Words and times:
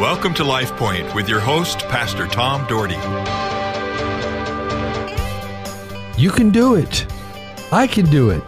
Welcome 0.00 0.32
to 0.36 0.44
Life 0.44 0.74
Point 0.78 1.14
with 1.14 1.28
your 1.28 1.40
host, 1.40 1.80
Pastor 1.80 2.26
Tom 2.26 2.66
Dougherty. 2.68 2.94
You 6.18 6.30
can 6.30 6.48
do 6.48 6.74
it. 6.76 7.06
I 7.70 7.86
can 7.86 8.06
do 8.06 8.30
it. 8.30 8.42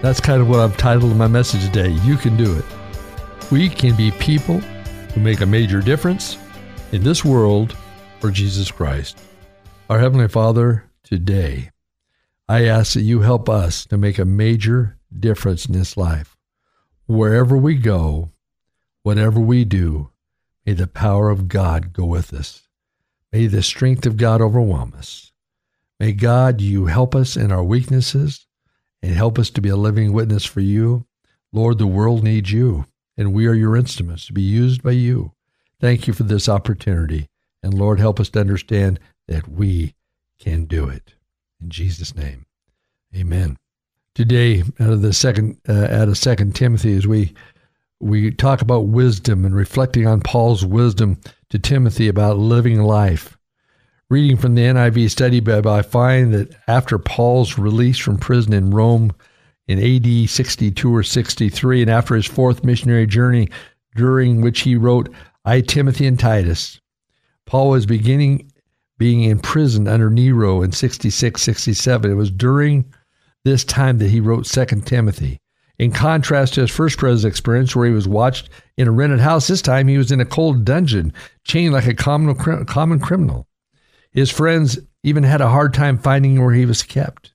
That's 0.00 0.18
kind 0.18 0.40
of 0.40 0.48
what 0.48 0.60
I've 0.60 0.78
titled 0.78 1.14
my 1.14 1.26
message 1.26 1.62
today. 1.62 1.90
You 1.90 2.16
can 2.16 2.38
do 2.38 2.56
it. 2.56 2.64
We 3.52 3.68
can 3.68 3.94
be 3.96 4.12
people 4.12 4.60
who 4.60 5.20
make 5.20 5.42
a 5.42 5.46
major 5.46 5.82
difference 5.82 6.38
in 6.90 7.02
this 7.02 7.22
world 7.22 7.76
for 8.18 8.30
Jesus 8.30 8.70
Christ. 8.70 9.18
Our 9.90 9.98
Heavenly 9.98 10.28
Father, 10.28 10.84
today, 11.02 11.70
I 12.48 12.64
ask 12.64 12.94
that 12.94 13.02
you 13.02 13.20
help 13.20 13.50
us 13.50 13.84
to 13.88 13.98
make 13.98 14.18
a 14.18 14.24
major 14.24 14.96
difference 15.14 15.66
in 15.66 15.74
this 15.74 15.98
life. 15.98 16.34
Wherever 17.06 17.58
we 17.58 17.74
go, 17.74 18.30
whatever 19.02 19.38
we 19.38 19.66
do, 19.66 20.08
may 20.66 20.72
the 20.72 20.86
power 20.86 21.30
of 21.30 21.48
God 21.48 21.92
go 21.92 22.04
with 22.04 22.32
us. 22.32 22.68
May 23.32 23.46
the 23.46 23.62
strength 23.62 24.06
of 24.06 24.16
God 24.16 24.40
overwhelm 24.40 24.94
us. 24.96 25.32
May 25.98 26.12
God, 26.12 26.60
you 26.60 26.86
help 26.86 27.14
us 27.14 27.36
in 27.36 27.52
our 27.52 27.64
weaknesses 27.64 28.46
and 29.02 29.14
help 29.14 29.38
us 29.38 29.50
to 29.50 29.60
be 29.60 29.68
a 29.68 29.76
living 29.76 30.12
witness 30.12 30.44
for 30.44 30.60
you. 30.60 31.06
Lord, 31.52 31.78
the 31.78 31.86
world 31.86 32.24
needs 32.24 32.50
you, 32.50 32.86
and 33.16 33.32
we 33.32 33.46
are 33.46 33.54
your 33.54 33.76
instruments 33.76 34.26
to 34.26 34.32
be 34.32 34.42
used 34.42 34.82
by 34.82 34.92
you. 34.92 35.32
Thank 35.80 36.06
you 36.06 36.12
for 36.12 36.22
this 36.22 36.48
opportunity. 36.48 37.28
And 37.62 37.74
Lord, 37.74 38.00
help 38.00 38.18
us 38.18 38.28
to 38.30 38.40
understand 38.40 38.98
that 39.28 39.48
we 39.48 39.94
can 40.38 40.64
do 40.64 40.88
it. 40.88 41.14
In 41.60 41.70
Jesus' 41.70 42.14
name, 42.14 42.46
amen. 43.14 43.56
Today, 44.14 44.62
out 44.78 44.90
of 44.90 45.02
the 45.02 45.12
second, 45.12 45.58
uh, 45.68 45.88
out 45.90 46.08
of 46.08 46.16
Second 46.16 46.54
Timothy, 46.54 46.96
as 46.96 47.06
we 47.06 47.34
we 48.04 48.30
talk 48.30 48.60
about 48.60 48.88
wisdom 48.88 49.46
and 49.46 49.56
reflecting 49.56 50.06
on 50.06 50.20
Paul's 50.20 50.64
wisdom 50.64 51.18
to 51.48 51.58
Timothy 51.58 52.06
about 52.06 52.36
living 52.36 52.82
life. 52.82 53.38
Reading 54.10 54.36
from 54.36 54.54
the 54.54 54.62
NIV 54.62 55.10
study 55.10 55.40
Bible, 55.40 55.70
I 55.70 55.80
find 55.80 56.34
that 56.34 56.54
after 56.68 56.98
Paul's 56.98 57.58
release 57.58 57.98
from 57.98 58.18
prison 58.18 58.52
in 58.52 58.70
Rome 58.70 59.12
in 59.66 59.78
AD 59.78 60.28
62 60.28 60.94
or 60.94 61.02
63, 61.02 61.80
and 61.80 61.90
after 61.90 62.14
his 62.14 62.26
fourth 62.26 62.62
missionary 62.62 63.06
journey, 63.06 63.48
during 63.96 64.42
which 64.42 64.60
he 64.60 64.76
wrote, 64.76 65.08
I, 65.46 65.62
Timothy, 65.62 66.06
and 66.06 66.18
Titus, 66.18 66.80
Paul 67.46 67.70
was 67.70 67.86
beginning 67.86 68.52
being 68.98 69.22
imprisoned 69.22 69.88
under 69.88 70.10
Nero 70.10 70.60
in 70.60 70.72
66, 70.72 71.40
67. 71.40 72.10
It 72.10 72.14
was 72.14 72.30
during 72.30 72.84
this 73.44 73.64
time 73.64 73.96
that 73.98 74.10
he 74.10 74.20
wrote 74.20 74.46
Second 74.46 74.86
Timothy. 74.86 75.40
In 75.78 75.90
contrast 75.90 76.54
to 76.54 76.60
his 76.60 76.70
first 76.70 76.98
prison 76.98 77.28
experience, 77.28 77.74
where 77.74 77.86
he 77.86 77.92
was 77.92 78.06
watched 78.06 78.48
in 78.76 78.86
a 78.86 78.92
rented 78.92 79.20
house, 79.20 79.48
this 79.48 79.62
time 79.62 79.88
he 79.88 79.98
was 79.98 80.12
in 80.12 80.20
a 80.20 80.24
cold 80.24 80.64
dungeon, 80.64 81.12
chained 81.42 81.72
like 81.72 81.86
a 81.86 81.94
common, 81.94 82.34
common 82.66 83.00
criminal. 83.00 83.48
His 84.12 84.30
friends 84.30 84.78
even 85.02 85.24
had 85.24 85.40
a 85.40 85.48
hard 85.48 85.74
time 85.74 85.98
finding 85.98 86.40
where 86.40 86.54
he 86.54 86.64
was 86.64 86.84
kept. 86.84 87.32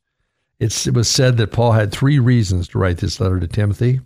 It's, 0.60 0.88
it 0.88 0.94
was 0.94 1.10
said 1.10 1.38
that 1.38 1.52
Paul 1.52 1.74
had 1.74 1.92
three 1.92 2.20
reasons 2.20 2.70
to 2.70 2.80
write 2.80 2.98
this 2.98 3.20
letter 3.20 3.40
to 3.40 3.48
Timothy. 3.48 4.00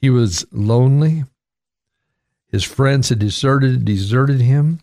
He 0.00 0.10
was 0.10 0.44
lonely. 0.52 1.24
His 2.48 2.64
friends 2.64 3.08
had 3.08 3.18
deserted 3.18 3.84
deserted 3.84 4.40
him, 4.40 4.80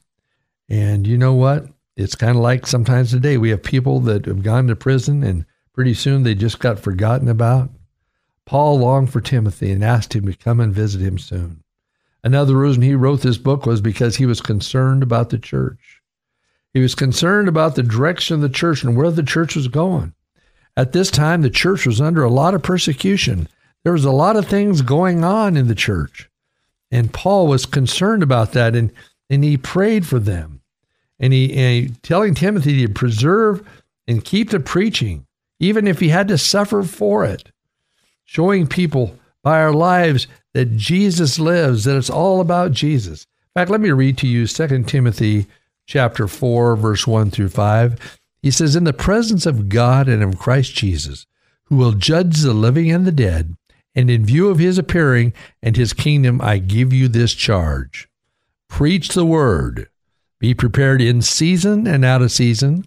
and 0.67 1.05
you 1.05 1.17
know 1.17 1.33
what? 1.33 1.67
It's 1.95 2.15
kind 2.15 2.35
of 2.35 2.41
like 2.41 2.65
sometimes 2.65 3.11
today 3.11 3.37
we 3.37 3.49
have 3.49 3.63
people 3.63 3.99
that 4.01 4.25
have 4.25 4.43
gone 4.43 4.67
to 4.67 4.75
prison, 4.75 5.23
and 5.23 5.45
pretty 5.73 5.93
soon 5.93 6.23
they 6.23 6.35
just 6.35 6.59
got 6.59 6.79
forgotten 6.79 7.29
about. 7.29 7.69
Paul 8.51 8.79
longed 8.79 9.13
for 9.13 9.21
Timothy 9.21 9.71
and 9.71 9.81
asked 9.81 10.13
him 10.13 10.25
to 10.25 10.33
come 10.35 10.59
and 10.59 10.73
visit 10.73 10.99
him 10.99 11.17
soon. 11.17 11.63
Another 12.21 12.57
reason 12.57 12.81
he 12.81 12.95
wrote 12.95 13.21
this 13.21 13.37
book 13.37 13.65
was 13.65 13.79
because 13.79 14.17
he 14.17 14.25
was 14.25 14.41
concerned 14.41 15.01
about 15.01 15.29
the 15.29 15.39
church. 15.39 16.01
He 16.73 16.81
was 16.81 16.93
concerned 16.93 17.47
about 17.47 17.75
the 17.75 17.81
direction 17.81 18.35
of 18.35 18.41
the 18.41 18.49
church 18.49 18.83
and 18.83 18.97
where 18.97 19.09
the 19.09 19.23
church 19.23 19.55
was 19.55 19.69
going. 19.69 20.13
At 20.75 20.91
this 20.91 21.09
time, 21.09 21.43
the 21.43 21.49
church 21.49 21.85
was 21.85 22.01
under 22.01 22.25
a 22.25 22.29
lot 22.29 22.53
of 22.53 22.61
persecution. 22.61 23.47
There 23.85 23.93
was 23.93 24.03
a 24.03 24.11
lot 24.11 24.35
of 24.35 24.49
things 24.49 24.81
going 24.81 25.23
on 25.23 25.55
in 25.55 25.69
the 25.69 25.73
church. 25.73 26.29
And 26.91 27.13
Paul 27.13 27.47
was 27.47 27.65
concerned 27.65 28.21
about 28.21 28.51
that 28.51 28.75
and, 28.75 28.91
and 29.29 29.45
he 29.45 29.55
prayed 29.55 30.05
for 30.05 30.19
them. 30.19 30.59
And 31.21 31.31
he, 31.31 31.53
and 31.53 31.87
he 31.87 31.95
telling 32.01 32.35
Timothy 32.35 32.85
to 32.85 32.91
preserve 32.91 33.65
and 34.09 34.25
keep 34.25 34.49
the 34.49 34.59
preaching, 34.59 35.25
even 35.61 35.87
if 35.87 36.01
he 36.01 36.09
had 36.09 36.27
to 36.27 36.37
suffer 36.37 36.83
for 36.83 37.23
it 37.23 37.49
showing 38.25 38.67
people 38.67 39.15
by 39.43 39.59
our 39.59 39.73
lives 39.73 40.27
that 40.53 40.77
Jesus 40.77 41.39
lives, 41.39 41.83
that 41.83 41.97
it's 41.97 42.09
all 42.09 42.41
about 42.41 42.71
Jesus. 42.71 43.25
In 43.55 43.61
fact, 43.61 43.71
let 43.71 43.81
me 43.81 43.91
read 43.91 44.17
to 44.19 44.27
you 44.27 44.47
2 44.47 44.83
Timothy 44.83 45.47
chapter 45.85 46.27
4, 46.27 46.75
verse 46.75 47.05
1 47.07 47.31
through 47.31 47.49
5. 47.49 48.19
He 48.41 48.51
says, 48.51 48.75
In 48.75 48.83
the 48.83 48.93
presence 48.93 49.45
of 49.45 49.69
God 49.69 50.07
and 50.07 50.23
of 50.23 50.39
Christ 50.39 50.73
Jesus, 50.73 51.25
who 51.65 51.75
will 51.75 51.93
judge 51.93 52.41
the 52.41 52.53
living 52.53 52.91
and 52.91 53.05
the 53.05 53.11
dead, 53.11 53.55
and 53.93 54.09
in 54.09 54.25
view 54.25 54.49
of 54.49 54.59
his 54.59 54.77
appearing 54.77 55.33
and 55.61 55.75
his 55.75 55.93
kingdom, 55.93 56.41
I 56.41 56.57
give 56.57 56.93
you 56.93 57.07
this 57.07 57.33
charge. 57.33 58.07
Preach 58.69 59.09
the 59.09 59.25
word. 59.25 59.89
Be 60.39 60.53
prepared 60.53 61.01
in 61.01 61.21
season 61.21 61.85
and 61.85 62.05
out 62.05 62.21
of 62.21 62.31
season. 62.31 62.85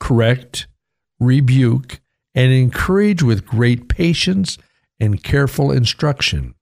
Correct, 0.00 0.66
rebuke, 1.18 2.00
and 2.34 2.52
encourage 2.52 3.22
with 3.22 3.46
great 3.46 3.88
patience 3.88 4.58
and 5.00 5.22
careful 5.22 5.72
instruction. 5.72 6.54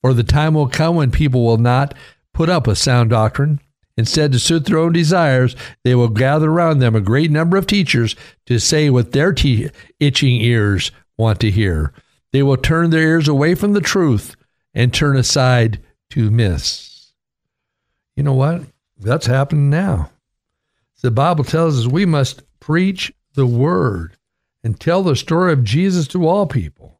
For 0.00 0.12
the 0.12 0.24
time 0.24 0.54
will 0.54 0.68
come 0.68 0.96
when 0.96 1.10
people 1.10 1.44
will 1.44 1.58
not 1.58 1.94
put 2.34 2.48
up 2.48 2.66
with 2.66 2.78
sound 2.78 3.10
doctrine. 3.10 3.60
Instead, 3.96 4.32
to 4.32 4.38
suit 4.38 4.66
their 4.66 4.78
own 4.78 4.92
desires, 4.92 5.56
they 5.82 5.94
will 5.94 6.08
gather 6.08 6.50
around 6.50 6.80
them 6.80 6.94
a 6.94 7.00
great 7.00 7.30
number 7.30 7.56
of 7.56 7.66
teachers 7.66 8.14
to 8.44 8.58
say 8.58 8.90
what 8.90 9.12
their 9.12 9.32
te- 9.32 9.70
itching 9.98 10.40
ears 10.42 10.92
want 11.16 11.40
to 11.40 11.50
hear. 11.50 11.94
They 12.32 12.42
will 12.42 12.58
turn 12.58 12.90
their 12.90 13.02
ears 13.02 13.28
away 13.28 13.54
from 13.54 13.72
the 13.72 13.80
truth 13.80 14.36
and 14.74 14.92
turn 14.92 15.16
aside 15.16 15.82
to 16.10 16.30
myths. 16.30 17.14
You 18.14 18.22
know 18.22 18.34
what? 18.34 18.62
That's 18.98 19.26
happening 19.26 19.70
now. 19.70 20.10
The 21.02 21.10
Bible 21.10 21.44
tells 21.44 21.78
us 21.78 21.86
we 21.86 22.04
must 22.04 22.42
preach 22.60 23.12
the 23.34 23.46
word 23.46 24.16
and 24.64 24.78
tell 24.78 25.02
the 25.02 25.16
story 25.16 25.52
of 25.52 25.64
Jesus 25.64 26.08
to 26.08 26.26
all 26.26 26.46
people. 26.46 26.95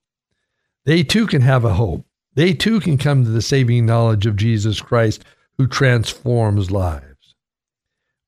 They 0.87 1.03
too 1.03 1.27
can 1.27 1.43
have 1.43 1.65
a 1.65 1.75
hope. 1.75 2.07
They 2.35 2.55
too 2.55 2.81
can 2.81 2.97
come 2.97 3.25
to 3.25 3.31
the 3.31 3.43
saving 3.43 3.87
knowledge 3.87 4.25
of 4.25 4.37
Jesus 4.37 4.81
Christ 4.81 5.25
who 5.59 5.67
transforms 5.67 6.71
lives. 6.71 7.35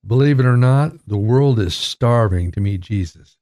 Believe 0.05 0.41
it 0.41 0.47
or 0.47 0.57
not, 0.57 0.93
the 1.07 1.19
world 1.19 1.61
is 1.61 1.75
starving 1.75 2.51
to 2.53 2.61
meet 2.61 2.81
Jesus. 2.81 3.37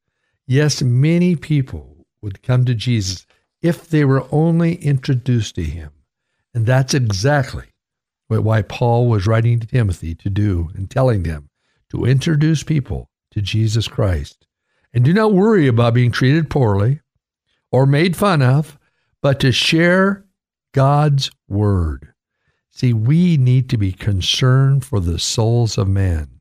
Yes, 0.47 0.82
many 0.82 1.34
people 1.34 2.06
would 2.21 2.43
come 2.43 2.65
to 2.66 2.75
Jesus 2.75 3.27
if 3.62 3.88
they 3.88 4.04
were 4.04 4.27
only 4.31 4.75
introduced 4.77 5.54
to 5.54 5.62
him. 5.62 5.93
And 6.54 6.66
that's 6.66 6.94
exactly 6.94 7.66
why 8.28 8.62
Paul 8.62 9.09
was 9.09 9.27
writing 9.27 9.60
to 9.60 9.66
Timothy 9.66 10.15
to 10.16 10.28
do 10.28 10.71
and 10.75 10.91
telling 10.91 11.22
them 11.22 11.48
to 11.91 12.04
introduce 12.04 12.62
people 12.62 13.09
to 13.31 13.41
Jesus 13.41 13.88
Christ. 13.88 14.47
And 14.93 15.04
do 15.04 15.15
not 15.15 15.33
worry 15.33 15.69
about 15.69 15.94
being 15.94 16.10
treated 16.10 16.50
poorly 16.50 17.00
or 17.71 17.87
made 17.87 18.16
fun 18.16 18.43
of 18.43 18.78
but 19.26 19.41
to 19.41 19.50
share 19.50 20.25
God's 20.72 21.32
word. 21.48 22.12
See, 22.70 22.92
we 22.92 23.37
need 23.37 23.69
to 23.70 23.76
be 23.76 23.91
concerned 23.91 24.84
for 24.84 25.00
the 25.00 25.19
souls 25.19 25.76
of 25.76 25.88
men. 25.88 26.38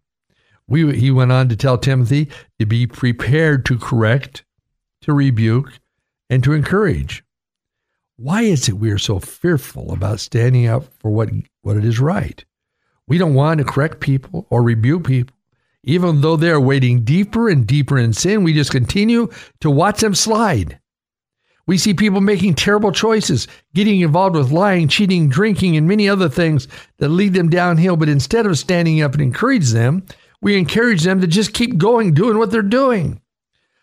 We, 0.68 0.96
he 0.96 1.10
went 1.10 1.32
on 1.32 1.50
to 1.50 1.56
tell 1.56 1.80
Timothy 1.80 2.30
to 2.60 2.68
be 2.68 2.86
prepared 2.86 3.66
to 3.66 3.80
correct, 3.80 4.46
to 5.02 5.14
rebuke, 5.14 5.72
and 6.30 6.44
to 6.44 6.54
encourage. 6.54 7.24
Why 8.18 8.44
is 8.44 8.70
it 8.70 8.74
we 8.74 8.92
are 8.92 9.00
so 9.00 9.18
fearful 9.18 9.92
about 9.92 10.20
standing 10.20 10.68
up 10.68 10.84
for 11.00 11.10
what, 11.10 11.32
what 11.64 11.78
it 11.78 11.86
is 11.86 12.00
right? 12.00 12.46
We 13.08 13.18
don't 13.18 13.34
want 13.34 13.58
to 13.58 13.64
correct 13.64 14.00
people 14.00 14.46
or 14.52 14.62
rebuke 14.62 15.08
people. 15.08 15.36
Even 15.84 16.22
though 16.22 16.36
they're 16.36 16.62
wading 16.62 17.04
deeper 17.04 17.50
and 17.50 17.66
deeper 17.66 17.98
in 17.98 18.14
sin, 18.14 18.44
we 18.44 18.54
just 18.54 18.70
continue 18.70 19.28
to 19.62 19.72
watch 19.72 20.02
them 20.02 20.14
slide. 20.14 20.80
We 21.68 21.78
see 21.78 21.94
people 21.94 22.22
making 22.22 22.56
terrible 22.56 22.92
choices, 22.92 23.48
getting 23.74 24.02
involved 24.02 24.36
with 24.36 24.52
lying, 24.52 24.88
cheating, 24.88 25.30
drinking, 25.30 25.76
and 25.78 25.88
many 25.88 26.08
other 26.08 26.30
things 26.30 26.68
that 26.98 27.10
lead 27.10 27.34
them 27.34 27.50
downhill. 27.50 27.98
But 27.98 28.10
instead 28.10 28.46
of 28.46 28.58
standing 28.58 29.02
up 29.02 29.14
and 29.14 29.22
encourage 29.22 29.70
them, 29.70 30.06
we 30.42 30.58
encourage 30.58 31.04
them 31.04 31.22
to 31.22 31.28
just 31.28 31.54
keep 31.54 31.78
going, 31.78 32.14
doing 32.14 32.38
what 32.38 32.52
they're 32.52 32.62
doing. 32.62 33.20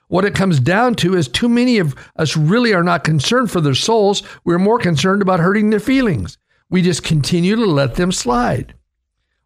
What 0.08 0.24
it 0.24 0.34
comes 0.34 0.60
down 0.60 0.94
to 0.96 1.16
is 1.16 1.26
too 1.26 1.48
many 1.48 1.78
of 1.78 1.96
us 2.16 2.36
really 2.36 2.74
are 2.74 2.84
not 2.84 3.02
concerned 3.02 3.50
for 3.50 3.60
their 3.60 3.74
souls. 3.74 4.22
We're 4.44 4.58
more 4.58 4.78
concerned 4.78 5.22
about 5.22 5.40
hurting 5.40 5.70
their 5.70 5.80
feelings. 5.80 6.38
We 6.70 6.82
just 6.82 7.02
continue 7.02 7.56
to 7.56 7.64
let 7.64 7.94
them 7.94 8.12
slide. 8.12 8.74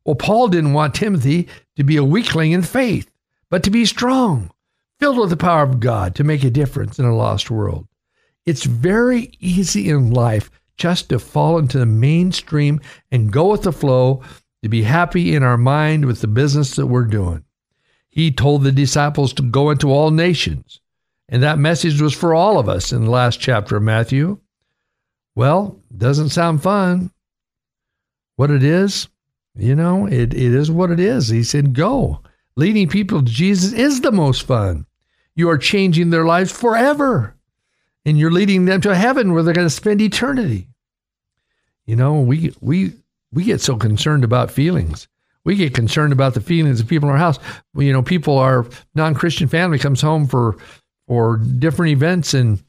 Well, 0.04 0.16
Paul 0.16 0.48
didn't 0.48 0.74
want 0.74 0.94
Timothy 0.94 1.48
to 1.76 1.84
be 1.84 1.96
a 1.96 2.04
weakling 2.04 2.52
in 2.52 2.62
faith, 2.62 3.10
but 3.48 3.62
to 3.62 3.70
be 3.70 3.84
strong, 3.84 4.50
filled 5.00 5.18
with 5.18 5.30
the 5.30 5.36
power 5.36 5.62
of 5.62 5.80
God 5.80 6.14
to 6.16 6.24
make 6.24 6.44
a 6.44 6.50
difference 6.50 6.98
in 6.98 7.04
a 7.04 7.16
lost 7.16 7.50
world. 7.50 7.86
It's 8.46 8.64
very 8.64 9.32
easy 9.40 9.90
in 9.90 10.12
life 10.12 10.50
just 10.76 11.08
to 11.08 11.18
fall 11.18 11.58
into 11.58 11.78
the 11.78 11.86
mainstream 11.86 12.80
and 13.10 13.32
go 13.32 13.50
with 13.50 13.62
the 13.62 13.72
flow 13.72 14.22
to 14.62 14.68
be 14.68 14.82
happy 14.82 15.34
in 15.34 15.42
our 15.42 15.56
mind 15.58 16.04
with 16.04 16.20
the 16.20 16.28
business 16.28 16.76
that 16.76 16.86
we're 16.86 17.04
doing. 17.04 17.44
He 18.08 18.30
told 18.30 18.62
the 18.62 18.72
disciples 18.72 19.32
to 19.34 19.42
go 19.42 19.70
into 19.70 19.90
all 19.90 20.10
nations, 20.10 20.80
and 21.28 21.42
that 21.42 21.58
message 21.58 22.00
was 22.00 22.14
for 22.14 22.34
all 22.34 22.58
of 22.58 22.68
us 22.68 22.92
in 22.92 23.04
the 23.04 23.10
last 23.10 23.40
chapter 23.40 23.76
of 23.76 23.82
Matthew. 23.82 24.38
Well, 25.34 25.78
doesn't 25.96 26.30
sound 26.30 26.62
fun. 26.62 27.10
What 28.36 28.50
it 28.50 28.62
is, 28.62 29.08
you 29.54 29.74
know, 29.74 30.06
it, 30.06 30.32
it 30.34 30.54
is 30.54 30.70
what 30.70 30.90
it 30.90 31.00
is. 31.00 31.28
He 31.28 31.42
said, 31.42 31.74
go. 31.74 32.22
Leading 32.56 32.88
people 32.88 33.22
to 33.22 33.30
Jesus 33.30 33.72
is 33.72 34.00
the 34.00 34.12
most 34.12 34.42
fun. 34.44 34.86
You 35.34 35.50
are 35.50 35.58
changing 35.58 36.08
their 36.08 36.24
lives 36.24 36.52
forever, 36.52 37.35
and 38.06 38.16
you're 38.16 38.30
leading 38.30 38.64
them 38.64 38.80
to 38.80 38.94
heaven 38.94 39.32
where 39.32 39.42
they're 39.42 39.52
going 39.52 39.66
to 39.66 39.70
spend 39.70 40.00
eternity. 40.00 40.68
You 41.84 41.96
know, 41.96 42.20
we 42.20 42.54
we 42.60 42.92
we 43.32 43.44
get 43.44 43.60
so 43.60 43.76
concerned 43.76 44.24
about 44.24 44.50
feelings. 44.50 45.08
We 45.44 45.56
get 45.56 45.74
concerned 45.74 46.12
about 46.12 46.34
the 46.34 46.40
feelings 46.40 46.80
of 46.80 46.88
people 46.88 47.08
in 47.08 47.12
our 47.12 47.18
house. 47.18 47.38
You 47.76 47.92
know, 47.92 48.02
people, 48.02 48.38
our 48.38 48.66
non-Christian 48.94 49.48
family 49.48 49.78
comes 49.78 50.00
home 50.00 50.26
for 50.26 50.56
for 51.06 51.36
different 51.36 51.92
events 51.92 52.32
and 52.32 52.62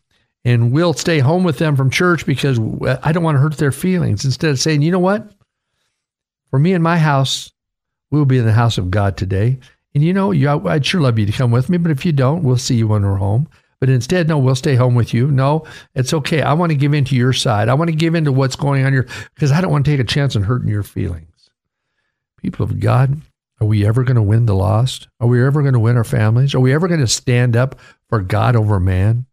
and 0.44 0.72
we'll 0.72 0.94
stay 0.94 1.20
home 1.20 1.44
with 1.44 1.60
them 1.60 1.76
from 1.76 1.90
church 1.90 2.26
because 2.26 2.60
I 3.04 3.12
don't 3.12 3.24
want 3.24 3.36
to 3.36 3.42
hurt 3.42 3.58
their 3.58 3.72
feelings. 3.72 4.26
Instead 4.26 4.52
of 4.52 4.60
saying, 4.60 4.82
you 4.82 4.92
know 4.92 5.00
what, 5.00 5.30
for 6.50 6.58
me 6.58 6.74
and 6.74 6.84
my 6.84 6.98
house, 6.98 7.52
we'll 8.12 8.26
be 8.26 8.38
in 8.38 8.46
the 8.46 8.54
house 8.54 8.78
of 8.78 8.90
God 8.90 9.18
today. 9.18 9.60
And 9.94 10.04
you 10.04 10.14
know, 10.14 10.32
I'd 10.68 10.86
sure 10.86 11.02
love 11.02 11.20
you 11.20 11.26
to 11.26 11.32
come 11.32 11.52
with 11.52 11.70
me, 11.70 11.78
but 11.78 11.92
if 11.92 12.06
you 12.06 12.12
don't, 12.12 12.44
we'll 12.44 12.58
see 12.58 12.76
you 12.76 12.88
when 12.88 13.04
we're 13.04 13.16
home. 13.16 13.50
But 13.80 13.90
instead, 13.90 14.28
no, 14.28 14.40
we'll 14.40 14.56
stay 14.56 14.76
home 14.76 14.96
with 14.96 15.14
you. 15.14 15.30
No, 15.30 15.66
it's 15.94 16.14
okay. 16.14 16.42
I 16.42 16.54
want 16.54 16.72
to 16.72 16.76
give 16.76 16.94
in 16.94 17.06
to 17.06 17.16
your 17.16 17.34
side. 17.34 17.70
I 17.70 17.76
want 17.76 17.90
to 17.90 17.96
give 17.96 18.16
in 18.16 18.26
to 18.26 18.32
what's 18.32 18.56
going 18.56 18.86
on 18.86 18.92
here 18.92 19.08
because 19.36 19.52
I 19.52 19.62
don't 19.62 19.72
want 19.72 19.86
to 19.86 19.92
take 19.92 20.00
a 20.00 20.04
chance 20.04 20.36
on 20.36 20.44
hurting 20.44 20.70
your 20.70 20.84
feelings. 20.84 21.50
People 22.38 22.64
of 22.64 22.80
God, 22.80 23.22
are 23.62 23.68
we 23.68 23.86
ever 23.86 24.04
going 24.04 24.16
to 24.16 24.22
win 24.22 24.46
the 24.46 24.56
lost? 24.56 25.08
Are 25.20 25.28
we 25.28 25.46
ever 25.46 25.62
going 25.62 25.74
to 25.74 25.80
win 25.80 25.98
our 25.98 26.04
families? 26.04 26.56
Are 26.56 26.60
we 26.60 26.74
ever 26.74 26.88
going 26.88 27.02
to 27.02 27.08
stand 27.08 27.56
up 27.56 27.80
for 28.10 28.22
God 28.22 28.56
over 28.56 28.80
man? 28.80 29.26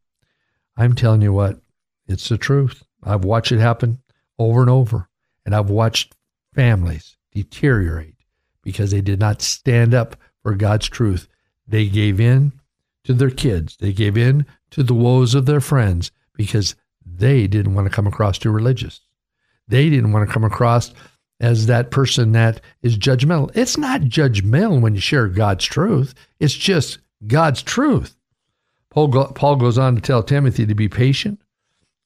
I'm 0.76 0.94
telling 0.94 1.22
you 1.22 1.32
what, 1.32 1.60
it's 2.06 2.28
the 2.28 2.38
truth. 2.38 2.82
I've 3.02 3.24
watched 3.24 3.52
it 3.52 3.60
happen 3.60 4.02
over 4.38 4.60
and 4.60 4.70
over, 4.70 5.08
and 5.46 5.54
I've 5.54 5.70
watched 5.70 6.14
families 6.54 7.16
deteriorate 7.32 8.16
because 8.62 8.90
they 8.90 9.00
did 9.00 9.20
not 9.20 9.42
stand 9.42 9.94
up 9.94 10.16
for 10.42 10.54
God's 10.54 10.88
truth. 10.88 11.28
They 11.66 11.86
gave 11.86 12.20
in 12.20 12.52
to 13.04 13.14
their 13.14 13.30
kids. 13.30 13.76
They 13.76 13.92
gave 13.92 14.16
in 14.16 14.46
to 14.70 14.82
the 14.82 14.94
woes 14.94 15.34
of 15.34 15.46
their 15.46 15.60
friends 15.60 16.10
because 16.34 16.74
they 17.06 17.46
didn't 17.46 17.74
want 17.74 17.86
to 17.86 17.94
come 17.94 18.06
across 18.06 18.38
too 18.38 18.50
religious. 18.50 19.00
They 19.68 19.88
didn't 19.88 20.12
want 20.12 20.26
to 20.26 20.32
come 20.32 20.44
across 20.44 20.92
as 21.40 21.66
that 21.66 21.90
person 21.90 22.32
that 22.32 22.60
is 22.82 22.98
judgmental. 22.98 23.50
It's 23.54 23.76
not 23.76 24.02
judgmental 24.02 24.80
when 24.80 24.94
you 24.94 25.00
share 25.00 25.28
God's 25.28 25.64
truth, 25.64 26.14
it's 26.40 26.54
just 26.54 26.98
God's 27.26 27.62
truth. 27.62 28.16
Paul, 28.90 29.08
Paul 29.32 29.56
goes 29.56 29.76
on 29.76 29.96
to 29.96 30.00
tell 30.00 30.22
Timothy 30.22 30.66
to 30.66 30.74
be 30.74 30.88
patient 30.88 31.40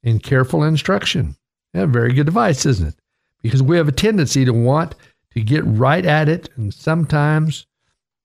and 0.03 0.23
careful 0.23 0.62
instruction. 0.62 1.37
Yeah, 1.75 1.87
very 1.87 2.15
good 2.15 2.29
advice, 2.29 2.65
isn't 2.65 2.89
it? 2.89 2.95
Because 3.43 3.62
we 3.62 3.77
have 3.77 3.89
a 3.89 3.93
tendency 3.93 4.45
to 4.45 4.53
want 4.53 4.95
to 5.33 5.43
get 5.43 5.62
right 5.65 6.05
at 6.05 6.29
it, 6.29 6.49
and 6.56 6.73
sometimes 6.73 7.67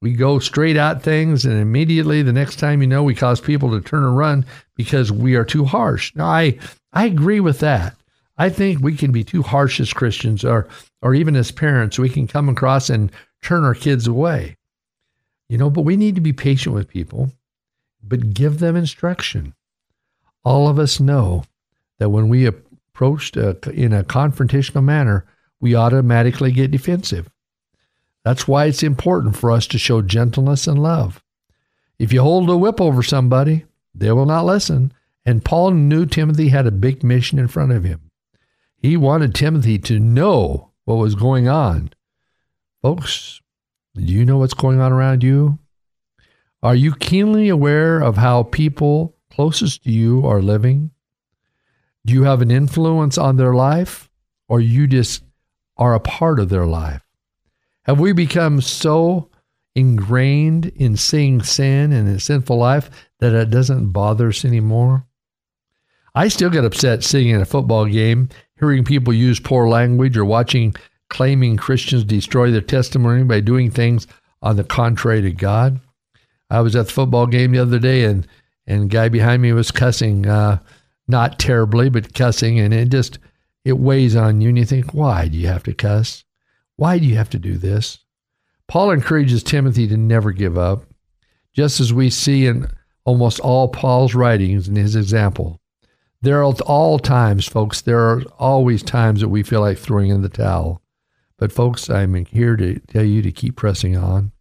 we 0.04 0.12
go 0.12 0.38
straight 0.38 0.76
at 0.76 1.02
things, 1.02 1.46
and 1.46 1.58
immediately 1.58 2.22
the 2.22 2.34
next 2.34 2.58
time 2.58 2.82
you 2.82 2.88
know, 2.88 3.04
we 3.04 3.16
cause 3.16 3.40
people 3.40 3.72
to 3.72 3.80
turn 3.80 4.04
and 4.04 4.18
run 4.18 4.46
because 4.76 5.14
we 5.14 5.36
are 5.36 5.46
too 5.46 5.64
harsh. 5.64 6.14
Now, 6.14 6.26
I 6.26 6.60
I 6.92 7.06
agree 7.06 7.40
with 7.40 7.60
that. 7.60 7.96
I 8.38 8.50
think 8.50 8.82
we 8.82 8.98
can 8.98 9.14
be 9.14 9.24
too 9.24 9.44
harsh 9.44 9.80
as 9.80 9.94
Christians, 9.94 10.44
or 10.44 10.68
or 11.02 11.16
even 11.16 11.38
as 11.38 11.52
parents, 11.52 11.98
we 11.98 12.10
can 12.10 12.28
come 12.28 12.50
across 12.50 12.90
and 12.90 13.14
turn 13.42 13.64
our 13.64 13.74
kids 13.74 14.06
away. 14.06 14.58
You 15.48 15.58
know, 15.58 15.70
but 15.70 15.84
we 15.84 15.96
need 15.96 16.16
to 16.16 16.22
be 16.22 16.34
patient 16.34 16.76
with 16.76 16.90
people, 16.90 17.32
but 18.04 18.34
give 18.34 18.60
them 18.60 18.76
instruction. 18.76 19.54
All 20.44 20.68
of 20.68 20.80
us 20.80 21.00
know 21.00 21.46
that 22.00 22.10
when 22.10 22.28
we 22.28 22.46
approach 22.46 23.38
uh, 23.38 23.54
in 23.72 23.94
a 23.94 24.04
confrontational 24.04 24.84
manner, 24.84 25.26
we 25.62 25.76
automatically 25.76 26.52
get 26.52 26.72
defensive. 26.72 27.30
That's 28.24 28.48
why 28.48 28.66
it's 28.66 28.84
important 28.84 29.36
for 29.36 29.52
us 29.52 29.68
to 29.68 29.78
show 29.78 30.02
gentleness 30.02 30.68
and 30.68 30.82
love. 30.82 31.22
If 32.00 32.14
you 32.14 32.22
hold 32.22 32.50
a 32.50 32.58
whip 32.58 32.80
over 32.80 33.04
somebody, 33.04 33.66
they 33.94 34.12
will 34.12 34.26
not 34.26 34.46
listen. 34.46 34.94
And 35.26 35.46
Paul 35.46 35.72
knew 35.72 36.06
Timothy 36.06 36.50
had 36.50 36.68
a 36.68 36.72
big 36.72 37.04
mission 37.04 37.40
in 37.40 37.48
front 37.48 37.72
of 37.72 37.84
him. 37.84 38.12
He 38.78 38.98
wanted 38.98 39.34
Timothy 39.34 39.78
to 39.80 40.00
know 40.00 40.72
what 40.86 40.96
was 40.96 41.16
going 41.16 41.48
on. 41.48 41.92
Folks, 42.82 43.42
do 43.96 44.02
you 44.02 44.26
know 44.26 44.40
what's 44.40 44.54
going 44.54 44.80
on 44.80 44.92
around 44.92 45.24
you? 45.24 45.60
Are 46.62 46.76
you 46.76 46.96
keenly 46.96 47.50
aware 47.50 48.00
of 48.00 48.18
how 48.18 48.44
people 48.44 49.16
closest 49.30 49.84
to 49.84 49.92
you 49.92 50.26
are 50.26 50.42
living? 50.42 50.92
Do 52.06 52.14
you 52.14 52.24
have 52.24 52.42
an 52.42 52.52
influence 52.52 53.18
on 53.18 53.38
their 53.38 53.54
life, 53.54 54.10
or 54.50 54.60
you 54.60 54.88
just 54.88 55.24
are 55.78 55.94
a 55.94 56.00
part 56.00 56.40
of 56.40 56.50
their 56.50 56.66
life? 56.66 57.03
Have 57.86 58.00
we 58.00 58.14
become 58.14 58.62
so 58.62 59.30
ingrained 59.76 60.68
in 60.76 60.96
seeing 60.96 61.42
sin 61.42 61.92
and 61.92 62.08
a 62.08 62.20
sinful 62.20 62.58
life 62.58 62.90
that 63.20 63.34
it 63.34 63.50
doesn't 63.50 63.92
bother 63.92 64.30
us 64.30 64.46
anymore? 64.46 65.06
I 66.16 66.28
still 66.28 66.50
get 66.50 66.64
upset 66.64 67.04
seeing 67.04 67.30
in 67.30 67.42
a 67.42 67.46
football 67.46 67.86
game, 67.86 68.30
hearing 68.60 68.84
people 68.84 69.14
use 69.14 69.40
poor 69.40 69.68
language 69.68 70.16
or 70.16 70.26
watching 70.26 70.76
claiming 71.10 71.58
Christians 71.58 72.04
destroy 72.04 72.52
their 72.52 72.62
testimony 72.62 73.24
by 73.24 73.40
doing 73.40 73.70
things 73.70 74.08
on 74.42 74.56
the 74.56 74.64
contrary 74.64 75.22
to 75.22 75.32
God. 75.32 75.80
I 76.50 76.62
was 76.62 76.76
at 76.76 76.88
the 76.88 76.92
football 76.94 77.28
game 77.28 77.52
the 77.52 77.60
other 77.60 77.80
day 77.80 78.06
and 78.06 78.28
and 78.66 78.90
guy 78.90 79.10
behind 79.10 79.42
me 79.42 79.52
was 79.52 79.72
cussing, 79.72 80.26
uh, 80.26 80.60
not 81.08 81.38
terribly, 81.38 81.90
but 81.90 82.14
cussing, 82.14 82.60
and 82.60 82.74
it 82.74 82.90
just 82.90 83.20
it 83.66 83.78
weighs 83.78 84.16
on 84.16 84.40
you, 84.40 84.50
and 84.50 84.58
you 84.58 84.66
think, 84.66 84.94
why 84.94 85.28
do 85.28 85.38
you 85.38 85.48
have 85.48 85.64
to 85.64 85.74
cuss? 85.74 86.24
Why 86.76 86.98
do 86.98 87.06
you 87.06 87.16
have 87.18 87.30
to 87.32 87.40
do 87.40 87.58
this? 87.58 88.00
Paul 88.68 88.92
encourages 88.92 89.44
Timothy 89.44 89.88
to 89.88 89.98
never 89.98 90.32
give 90.32 90.58
up, 90.58 90.86
just 91.54 91.80
as 91.80 91.94
we 91.94 92.10
see 92.10 92.48
in 92.48 92.68
almost 93.06 93.40
all 93.40 93.68
Paul's 93.68 94.16
writings 94.16 94.68
and 94.68 94.78
his 94.78 94.96
example. 94.96 95.60
There 96.22 96.42
are 96.42 96.54
all 96.66 97.00
times, 97.00 97.46
folks, 97.48 97.82
there 97.82 98.00
are 98.00 98.22
always 98.40 98.82
times 98.82 99.22
that 99.22 99.30
we 99.30 99.44
feel 99.44 99.62
like 99.62 99.78
throwing 99.78 100.10
in 100.10 100.22
the 100.22 100.30
towel. 100.30 100.82
But, 101.38 101.52
folks, 101.52 101.90
I'm 101.90 102.14
here 102.26 102.56
to 102.56 102.80
tell 102.80 103.04
you 103.04 103.22
to 103.22 103.32
keep 103.32 103.58
pressing 103.58 103.98
on. 103.98 104.32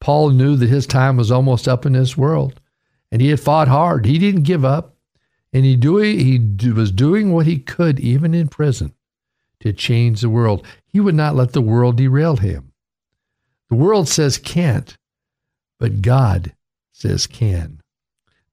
Paul 0.00 0.30
knew 0.30 0.56
that 0.56 0.68
his 0.68 0.86
time 0.86 1.16
was 1.16 1.30
almost 1.30 1.68
up 1.68 1.84
in 1.84 1.92
this 1.92 2.16
world, 2.16 2.60
and 3.12 3.20
he 3.20 3.28
had 3.28 3.40
fought 3.40 3.68
hard. 3.68 4.06
He 4.06 4.18
didn't 4.18 4.44
give 4.44 4.64
up, 4.64 4.96
and 5.52 5.64
he, 5.64 5.76
do, 5.76 5.96
he 5.98 6.38
was 6.70 6.90
doing 6.90 7.32
what 7.32 7.46
he 7.46 7.58
could, 7.58 8.00
even 8.00 8.34
in 8.34 8.48
prison 8.48 8.94
to 9.60 9.72
change 9.72 10.20
the 10.20 10.30
world. 10.30 10.66
He 10.86 11.00
would 11.00 11.14
not 11.14 11.34
let 11.34 11.52
the 11.52 11.60
world 11.60 11.96
derail 11.96 12.36
him. 12.36 12.72
The 13.68 13.76
world 13.76 14.08
says 14.08 14.38
can't, 14.38 14.96
but 15.78 16.00
God 16.02 16.54
says 16.92 17.26
can. 17.26 17.80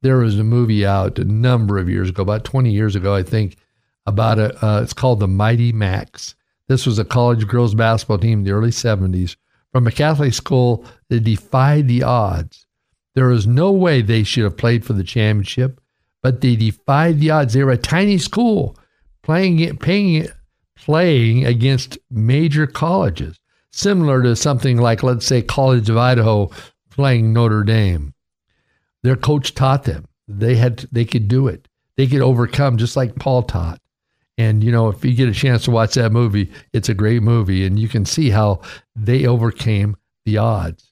There 0.01 0.17
was 0.17 0.38
a 0.38 0.43
movie 0.43 0.85
out 0.85 1.17
a 1.17 1.24
number 1.24 1.77
of 1.77 1.89
years 1.89 2.09
ago, 2.09 2.21
about 2.21 2.43
20 2.43 2.71
years 2.71 2.95
ago, 2.95 3.15
I 3.15 3.24
think, 3.24 3.57
about 4.05 4.38
a, 4.38 4.65
uh, 4.65 4.81
it's 4.81 4.93
called 4.93 5.19
The 5.19 5.27
Mighty 5.27 5.71
Macs. 5.71 6.35
This 6.67 6.85
was 6.85 7.00
a 7.00 7.05
college 7.05 7.47
girls 7.47 7.74
basketball 7.74 8.17
team 8.17 8.39
in 8.39 8.43
the 8.43 8.51
early 8.51 8.69
70s 8.69 9.35
from 9.71 9.88
a 9.88 9.91
Catholic 9.91 10.33
school 10.33 10.85
that 11.09 11.21
defied 11.21 11.88
the 11.88 12.03
odds. 12.03 12.65
There 13.13 13.27
was 13.27 13.47
no 13.47 13.71
way 13.71 14.01
they 14.01 14.24
should 14.24 14.43
have 14.43 14.57
played 14.57 14.83
for 14.85 14.93
the 14.93 15.03
championship, 15.03 15.79
but 16.21 16.41
they 16.41 16.55
defied 16.55 17.19
the 17.19 17.31
odds. 17.31 17.53
They 17.53 17.63
were 17.63 17.71
a 17.71 17.77
tiny 17.77 18.17
school 18.17 18.77
playing 19.24 19.59
it, 19.59 19.79
paying 19.79 20.27
playing 20.75 21.46
against 21.46 21.98
major 22.10 22.67
colleges, 22.67 23.39
similar 23.72 24.22
to 24.24 24.36
something 24.36 24.77
like, 24.77 25.03
let's 25.03 25.25
say, 25.25 25.41
College 25.41 25.89
of 25.89 25.98
Idaho 25.98 26.50
playing 26.89 27.34
Notre 27.34 27.63
Dame. 27.63 28.13
Their 29.03 29.15
coach 29.15 29.53
taught 29.53 29.84
them 29.84 30.08
they 30.27 30.55
had 30.55 30.88
they 30.91 31.05
could 31.05 31.27
do 31.27 31.48
it. 31.48 31.67
They 31.98 32.08
could 32.08 32.22
overcome 32.22 32.77
just 32.77 32.96
like 32.96 33.15
Paul 33.15 33.44
taught. 33.44 33.79
And 34.38 34.63
you 34.63 34.72
know, 34.72 34.89
if 34.89 35.05
you 35.05 35.13
get 35.13 35.29
a 35.29 35.34
chance 35.34 35.63
to 35.65 35.72
watch 35.72 35.94
that 35.94 36.12
movie, 36.12 36.51
it's 36.74 36.89
a 36.89 36.94
great 36.94 37.24
movie, 37.24 37.65
and 37.65 37.79
you 37.79 37.88
can 37.88 38.05
see 38.05 38.29
how 38.29 38.62
they 38.96 39.25
overcame 39.25 39.96
the 40.25 40.38
odds. 40.38 40.91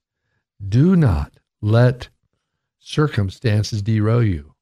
Do 0.66 0.96
not 0.96 1.34
let 1.62 2.08
circumstances 2.80 3.82
derail 3.82 4.24
you. 4.24 4.54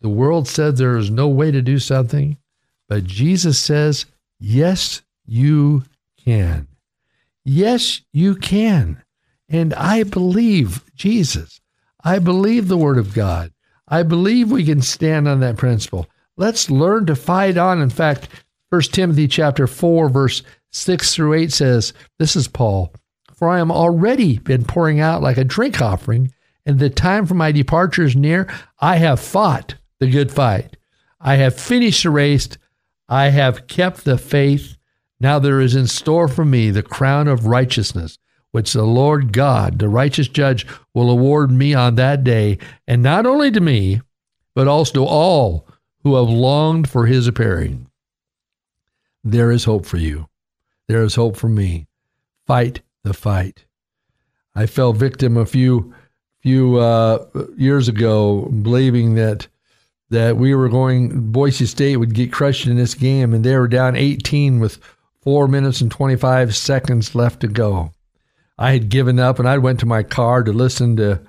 The 0.00 0.08
world 0.08 0.48
says 0.48 0.78
there 0.78 0.96
is 0.96 1.10
no 1.10 1.28
way 1.28 1.50
to 1.50 1.62
do 1.62 1.78
something, 1.78 2.38
but 2.88 3.04
Jesus 3.04 3.58
says 3.58 4.06
Yes, 4.40 5.02
you 5.26 5.84
can. 6.16 6.66
Yes, 7.44 8.00
you 8.12 8.34
can. 8.34 9.02
And 9.48 9.74
I 9.74 10.02
believe 10.02 10.84
Jesus. 10.94 11.60
I 12.02 12.18
believe 12.18 12.68
the 12.68 12.78
Word 12.78 12.98
of 12.98 13.14
God. 13.14 13.52
I 13.86 14.02
believe 14.02 14.50
we 14.50 14.64
can 14.64 14.80
stand 14.80 15.28
on 15.28 15.40
that 15.40 15.56
principle. 15.56 16.06
Let's 16.36 16.70
learn 16.70 17.06
to 17.06 17.16
fight 17.16 17.58
on. 17.58 17.82
In 17.82 17.90
fact, 17.90 18.28
1 18.70 18.82
Timothy 18.92 19.28
chapter 19.28 19.66
4, 19.66 20.08
verse 20.08 20.42
6 20.70 21.14
through 21.14 21.34
8 21.34 21.52
says, 21.52 21.92
This 22.18 22.36
is 22.36 22.48
Paul, 22.48 22.94
for 23.34 23.50
I 23.50 23.58
am 23.58 23.72
already 23.72 24.38
been 24.38 24.64
pouring 24.64 25.00
out 25.00 25.22
like 25.22 25.36
a 25.36 25.44
drink 25.44 25.82
offering, 25.82 26.32
and 26.64 26.78
the 26.78 26.88
time 26.88 27.26
for 27.26 27.34
my 27.34 27.52
departure 27.52 28.04
is 28.04 28.16
near. 28.16 28.46
I 28.78 28.96
have 28.96 29.20
fought 29.20 29.74
the 29.98 30.08
good 30.08 30.30
fight. 30.30 30.76
I 31.20 31.34
have 31.36 31.58
finished 31.58 32.04
the 32.04 32.10
race. 32.10 32.48
I 33.10 33.30
have 33.30 33.66
kept 33.66 34.04
the 34.04 34.16
faith. 34.16 34.76
Now 35.18 35.40
there 35.40 35.60
is 35.60 35.74
in 35.74 35.88
store 35.88 36.28
for 36.28 36.44
me 36.44 36.70
the 36.70 36.82
crown 36.82 37.26
of 37.26 37.46
righteousness, 37.46 38.18
which 38.52 38.72
the 38.72 38.84
Lord 38.84 39.32
God, 39.32 39.80
the 39.80 39.88
righteous 39.88 40.28
judge, 40.28 40.66
will 40.94 41.10
award 41.10 41.50
me 41.50 41.74
on 41.74 41.96
that 41.96 42.22
day, 42.22 42.58
and 42.86 43.02
not 43.02 43.26
only 43.26 43.50
to 43.50 43.60
me, 43.60 44.00
but 44.54 44.68
also 44.68 44.92
to 44.94 45.04
all 45.04 45.66
who 46.04 46.14
have 46.14 46.28
longed 46.28 46.88
for 46.88 47.06
his 47.06 47.26
appearing. 47.26 47.88
There 49.24 49.50
is 49.50 49.64
hope 49.64 49.84
for 49.84 49.98
you. 49.98 50.28
There 50.88 51.02
is 51.02 51.16
hope 51.16 51.36
for 51.36 51.48
me. 51.48 51.86
Fight 52.46 52.80
the 53.02 53.12
fight. 53.12 53.66
I 54.54 54.66
fell 54.66 54.92
victim 54.92 55.36
a 55.36 55.46
few 55.46 55.94
few 56.40 56.78
uh, 56.78 57.26
years 57.56 57.86
ago, 57.88 58.46
believing 58.46 59.14
that 59.14 59.46
that 60.10 60.36
we 60.36 60.54
were 60.54 60.68
going 60.68 61.30
Boise 61.30 61.66
State 61.66 61.96
would 61.96 62.14
get 62.14 62.32
crushed 62.32 62.66
in 62.66 62.76
this 62.76 62.94
game, 62.94 63.32
and 63.32 63.44
they 63.44 63.56
were 63.56 63.68
down 63.68 63.96
18 63.96 64.60
with 64.60 64.78
four 65.22 65.48
minutes 65.48 65.80
and 65.80 65.90
25 65.90 66.54
seconds 66.54 67.14
left 67.14 67.40
to 67.40 67.48
go. 67.48 67.92
I 68.58 68.72
had 68.72 68.88
given 68.88 69.18
up, 69.18 69.38
and 69.38 69.48
I 69.48 69.58
went 69.58 69.80
to 69.80 69.86
my 69.86 70.02
car 70.02 70.42
to 70.42 70.52
listen 70.52 70.96
to. 70.96 71.20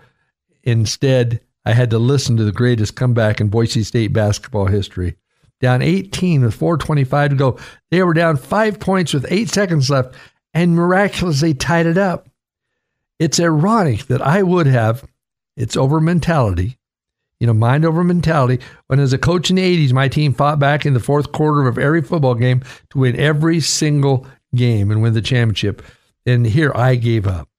Instead, 0.63 1.41
I 1.65 1.73
had 1.73 1.91
to 1.91 1.99
listen 1.99 2.37
to 2.37 2.43
the 2.43 2.51
greatest 2.51 2.95
comeback 2.95 3.39
in 3.39 3.49
Boise 3.49 3.83
State 3.83 4.13
basketball 4.13 4.65
history. 4.65 5.15
Down 5.59 5.83
18 5.83 6.41
with 6.41 6.55
4:25 6.55 7.29
to 7.29 7.35
go, 7.35 7.59
they 7.91 8.01
were 8.01 8.15
down 8.15 8.37
five 8.37 8.79
points 8.79 9.13
with 9.13 9.31
eight 9.31 9.49
seconds 9.49 9.89
left, 9.89 10.15
and 10.53 10.75
miraculously 10.75 11.53
tied 11.53 11.85
it 11.85 11.97
up. 11.97 12.27
It's 13.19 13.39
ironic 13.39 14.07
that 14.07 14.21
I 14.21 14.41
would 14.41 14.65
have. 14.65 15.05
It's 15.55 15.77
over 15.77 16.01
mentality 16.01 16.79
you 17.41 17.47
know, 17.47 17.53
mind 17.53 17.83
over 17.83 18.03
mentality. 18.03 18.63
When 18.85 18.99
as 18.99 19.13
a 19.13 19.17
coach 19.17 19.49
in 19.49 19.55
the 19.55 19.87
80s, 19.87 19.93
my 19.93 20.07
team 20.07 20.31
fought 20.31 20.59
back 20.59 20.85
in 20.85 20.93
the 20.93 20.99
fourth 20.99 21.31
quarter 21.31 21.67
of 21.67 21.79
every 21.79 22.03
football 22.03 22.35
game 22.35 22.61
to 22.91 22.99
win 22.99 23.19
every 23.19 23.59
single 23.59 24.27
game 24.53 24.91
and 24.91 25.01
win 25.01 25.13
the 25.13 25.23
championship. 25.23 25.81
And 26.23 26.45
here 26.45 26.71
I 26.75 26.93
gave 26.95 27.25
up. 27.25 27.49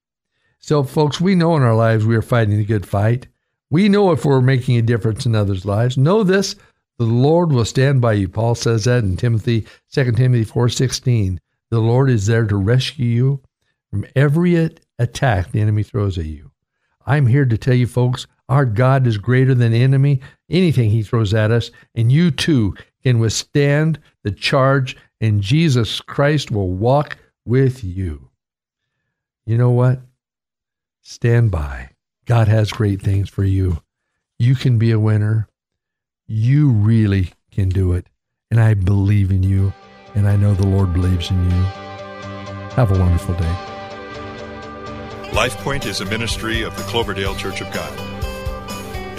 So, 0.60 0.84
folks, 0.84 1.20
we 1.20 1.34
know 1.34 1.56
in 1.56 1.64
our 1.64 1.74
lives 1.74 2.06
we 2.06 2.14
are 2.14 2.22
fighting 2.22 2.60
a 2.60 2.64
good 2.64 2.86
fight. 2.86 3.26
We 3.70 3.88
know 3.88 4.12
if 4.12 4.24
we're 4.24 4.40
making 4.40 4.76
a 4.76 4.82
difference 4.82 5.26
in 5.26 5.34
others' 5.34 5.64
lives. 5.64 5.98
Know 5.98 6.22
this, 6.22 6.54
the 6.98 7.04
Lord 7.04 7.50
will 7.50 7.64
stand 7.64 8.00
by 8.00 8.12
you. 8.12 8.28
Paul 8.28 8.54
says 8.54 8.84
that 8.84 9.02
in 9.02 9.16
Timothy, 9.16 9.66
2 9.90 10.12
Timothy 10.12 10.44
4.16. 10.48 11.38
The 11.70 11.80
Lord 11.80 12.08
is 12.08 12.26
there 12.26 12.46
to 12.46 12.56
rescue 12.56 13.06
you 13.06 13.42
from 13.90 14.06
every 14.14 14.70
attack 15.00 15.50
the 15.50 15.60
enemy 15.60 15.82
throws 15.82 16.18
at 16.18 16.26
you. 16.26 16.52
I'm 17.04 17.26
here 17.26 17.46
to 17.46 17.58
tell 17.58 17.74
you, 17.74 17.88
folks, 17.88 18.28
our 18.52 18.66
God 18.66 19.06
is 19.06 19.16
greater 19.16 19.54
than 19.54 19.72
enemy, 19.72 20.20
anything 20.50 20.90
he 20.90 21.02
throws 21.02 21.32
at 21.32 21.50
us, 21.50 21.70
and 21.94 22.12
you 22.12 22.30
too 22.30 22.74
can 23.02 23.18
withstand 23.18 23.98
the 24.24 24.30
charge, 24.30 24.94
and 25.22 25.40
Jesus 25.40 26.02
Christ 26.02 26.50
will 26.50 26.68
walk 26.68 27.16
with 27.46 27.82
you. 27.82 28.28
You 29.46 29.56
know 29.56 29.70
what? 29.70 30.02
Stand 31.00 31.50
by. 31.50 31.92
God 32.26 32.46
has 32.46 32.70
great 32.70 33.00
things 33.00 33.30
for 33.30 33.42
you. 33.42 33.82
You 34.38 34.54
can 34.54 34.76
be 34.76 34.90
a 34.90 35.00
winner. 35.00 35.48
You 36.26 36.68
really 36.68 37.30
can 37.52 37.70
do 37.70 37.94
it. 37.94 38.06
And 38.50 38.60
I 38.60 38.74
believe 38.74 39.30
in 39.30 39.42
you, 39.42 39.72
and 40.14 40.28
I 40.28 40.36
know 40.36 40.52
the 40.52 40.66
Lord 40.66 40.92
believes 40.92 41.30
in 41.30 41.42
you. 41.42 41.62
Have 42.76 42.92
a 42.92 42.98
wonderful 42.98 43.34
day. 43.34 43.56
LifePoint 45.30 45.86
is 45.86 46.02
a 46.02 46.04
ministry 46.04 46.60
of 46.60 46.76
the 46.76 46.82
Cloverdale 46.82 47.34
Church 47.34 47.62
of 47.62 47.72
God. 47.72 48.11